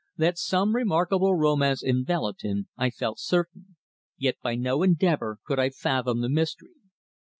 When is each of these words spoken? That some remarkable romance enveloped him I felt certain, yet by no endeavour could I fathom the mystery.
That 0.17 0.39
some 0.39 0.73
remarkable 0.75 1.35
romance 1.35 1.83
enveloped 1.83 2.41
him 2.41 2.69
I 2.75 2.89
felt 2.89 3.19
certain, 3.19 3.75
yet 4.17 4.37
by 4.41 4.55
no 4.55 4.81
endeavour 4.81 5.37
could 5.45 5.59
I 5.59 5.69
fathom 5.69 6.21
the 6.21 6.27
mystery. 6.29 6.73